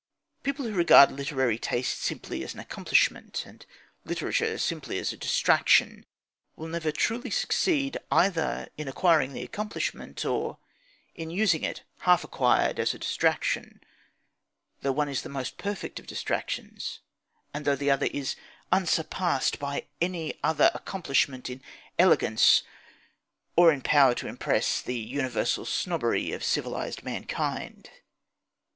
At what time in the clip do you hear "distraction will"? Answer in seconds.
5.15-6.67